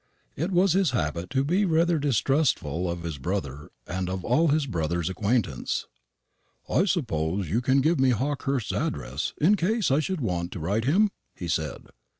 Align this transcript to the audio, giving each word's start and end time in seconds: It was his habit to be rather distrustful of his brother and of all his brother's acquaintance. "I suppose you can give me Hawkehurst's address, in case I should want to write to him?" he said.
It 0.35 0.49
was 0.49 0.73
his 0.73 0.89
habit 0.97 1.29
to 1.29 1.43
be 1.43 1.63
rather 1.63 1.99
distrustful 1.99 2.89
of 2.89 3.03
his 3.03 3.19
brother 3.19 3.69
and 3.85 4.09
of 4.09 4.25
all 4.25 4.47
his 4.47 4.65
brother's 4.65 5.11
acquaintance. 5.11 5.85
"I 6.67 6.85
suppose 6.85 7.51
you 7.51 7.61
can 7.61 7.81
give 7.81 7.99
me 7.99 8.09
Hawkehurst's 8.09 8.71
address, 8.71 9.33
in 9.39 9.57
case 9.57 9.91
I 9.91 9.99
should 9.99 10.19
want 10.21 10.51
to 10.53 10.59
write 10.59 10.85
to 10.85 10.91
him?" 10.91 11.11
he 11.35 11.47
said. 11.47 11.83